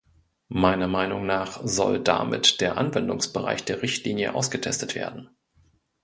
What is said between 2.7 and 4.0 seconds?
Anwendungsbereich der